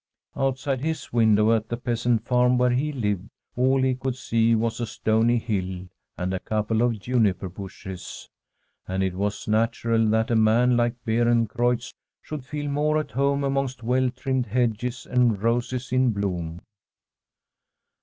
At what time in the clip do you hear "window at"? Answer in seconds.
1.13-1.69